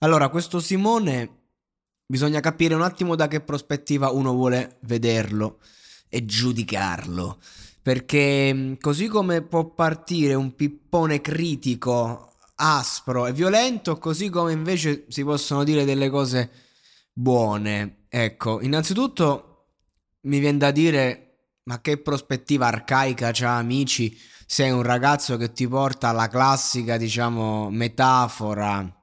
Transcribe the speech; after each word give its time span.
Allora, 0.00 0.28
questo 0.28 0.60
Simone 0.60 1.44
bisogna 2.06 2.40
capire 2.40 2.74
un 2.74 2.82
attimo 2.82 3.14
da 3.16 3.28
che 3.28 3.40
prospettiva 3.40 4.10
uno 4.10 4.32
vuole 4.34 4.76
vederlo 4.82 5.58
e 6.08 6.26
giudicarlo. 6.26 7.38
Perché 7.80 8.76
così 8.78 9.06
come 9.06 9.40
può 9.42 9.70
partire 9.70 10.34
un 10.34 10.54
pippone 10.54 11.22
critico, 11.22 12.34
aspro 12.56 13.26
e 13.26 13.32
violento, 13.32 13.96
così 13.96 14.28
come 14.28 14.52
invece 14.52 15.06
si 15.08 15.24
possono 15.24 15.64
dire 15.64 15.84
delle 15.86 16.10
cose 16.10 16.50
buone. 17.12 18.04
Ecco, 18.08 18.60
innanzitutto 18.60 19.68
mi 20.22 20.40
viene 20.40 20.58
da 20.58 20.72
dire, 20.72 21.52
ma 21.64 21.80
che 21.80 21.96
prospettiva 21.96 22.66
arcaica 22.66 23.30
c'ha 23.32 23.56
amici? 23.56 24.14
Sei 24.46 24.70
un 24.70 24.82
ragazzo 24.82 25.38
che 25.38 25.52
ti 25.52 25.66
porta 25.66 26.08
alla 26.08 26.28
classica, 26.28 26.98
diciamo, 26.98 27.70
metafora 27.70 28.95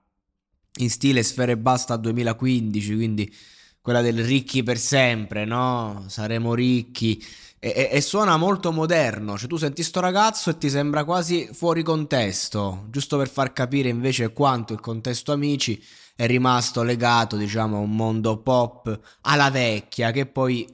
in 0.80 0.90
stile 0.90 1.24
Sfere 1.24 1.58
Basta 1.58 1.96
2015, 1.98 2.96
quindi 2.96 3.34
quella 3.82 4.02
del 4.02 4.24
ricchi 4.24 4.64
per 4.64 4.78
sempre, 4.78 5.46
no? 5.46 6.06
Saremo 6.08 6.54
ricchi. 6.54 7.22
E, 7.60 7.74
e, 7.76 7.90
e, 7.92 8.02
suona 8.02 8.38
molto 8.38 8.72
moderno, 8.72 9.38
cioè 9.38 9.48
tu 9.48 9.58
senti 9.58 9.84
sto 9.84 10.00
ragazzo 10.00 10.50
e 10.50 10.58
ti 10.58 10.70
sembra 10.70 11.04
quasi 11.06 11.50
fuori 11.54 11.82
contesto, 11.84 12.88
giusto 12.90 13.18
per 13.18 13.30
far 13.30 13.54
capire 13.54 13.88
invece 13.90 14.34
quanto 14.34 14.74
il 14.74 14.82
contesto 14.82 15.32
amici 15.32 15.82
è 16.16 16.26
rimasto 16.26 16.84
legato, 16.84 17.38
diciamo, 17.38 17.78
a 17.78 17.80
un 17.80 17.96
mondo 17.96 18.38
pop 18.38 19.00
alla 19.22 19.50
vecchia, 19.50 20.12
che 20.12 20.26
poi 20.26 20.68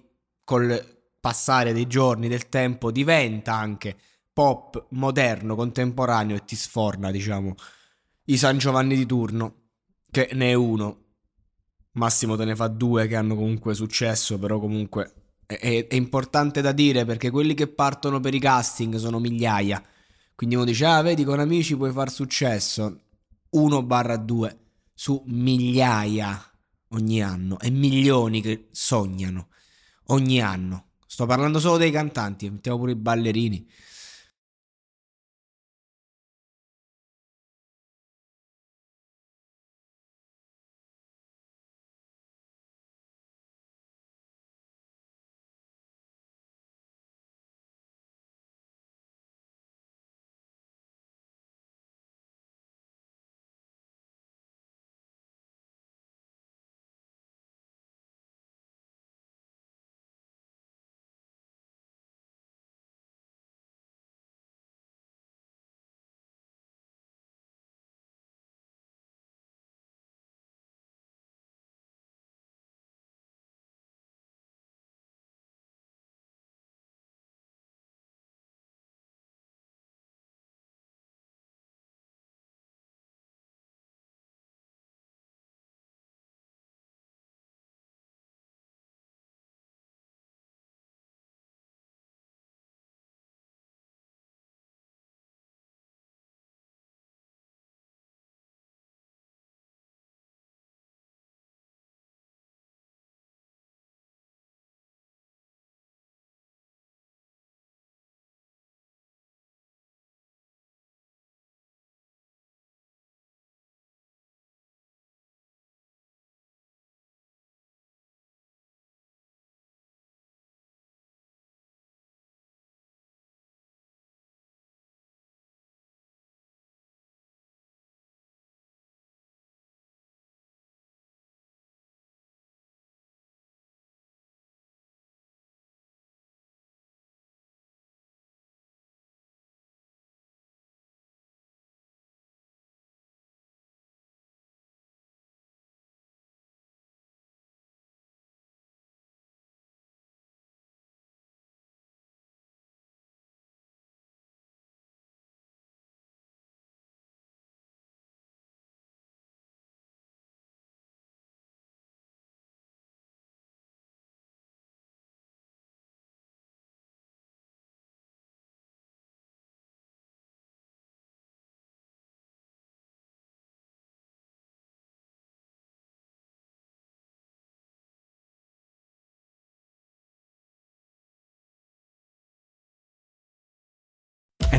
col 0.44 0.98
passare 1.20 1.74
dei 1.74 1.88
giorni, 1.88 2.28
del 2.28 2.50
tempo, 2.50 2.92
diventa 2.92 3.54
anche 3.54 3.96
pop 4.34 4.88
moderno, 4.90 5.56
contemporaneo 5.56 6.36
e 6.36 6.46
ti 6.46 6.56
sforna, 6.56 7.12
diciamo, 7.12 7.56
i 8.26 8.38
San 8.38 8.58
Giovanni 8.58 8.96
di 8.96 9.06
turno 9.06 9.59
che 10.12 10.30
ne 10.34 10.52
è 10.52 10.54
uno. 10.54 11.06
Massimo 11.94 12.36
te 12.36 12.46
ne 12.46 12.56
fa 12.56 12.68
due 12.68 13.08
che 13.08 13.16
hanno 13.16 13.36
comunque 13.36 13.74
successo, 13.74 14.38
però 14.38 14.60
comunque 14.60 15.14
è, 15.46 15.88
è, 15.88 15.96
importante 15.96 16.62
da 16.62 16.72
dire 16.72 17.06
perché 17.06 17.32
quelli 17.32 17.54
che 17.54 17.68
partono 17.68 18.20
per 18.20 18.34
i 18.34 18.40
casting 18.40 18.96
sono 18.98 19.20
migliaia. 19.20 19.84
Quindi 20.36 20.56
uno 20.56 20.66
dice, 20.66 20.86
ah, 20.86 21.02
vedi, 21.02 21.24
con 21.24 21.40
amici 21.40 21.76
puoi 21.76 21.92
far 21.92 22.12
successo. 22.12 23.02
1 23.50 23.84
barra 23.84 24.16
2 24.16 24.60
su 24.94 25.22
migliaia 25.26 26.40
ogni 26.90 27.22
anno 27.24 27.60
e 27.60 27.70
milioni 27.70 28.42
che 28.42 28.70
sognano 28.72 29.48
ogni 30.08 30.42
anno. 30.42 30.92
Sto 31.06 31.26
parlando 31.26 31.60
solo 31.60 31.78
dei 31.78 31.92
cantanti, 31.92 32.50
mettiamo 32.50 32.78
pure 32.78 32.92
i 32.92 32.96
ballerini. 32.96 33.68